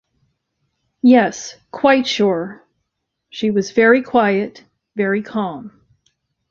[1.03, 2.65] “Yes, quite sure.”
[3.29, 4.63] She was very quiet,
[4.95, 5.79] very calm.